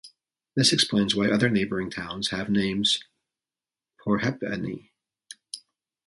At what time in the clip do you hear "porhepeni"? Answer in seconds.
4.03-4.89